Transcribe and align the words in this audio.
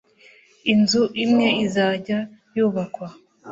inzu 0.73 1.01
imwe 1.23 1.47
izajya 1.65 2.19
yubakwa 2.55 3.07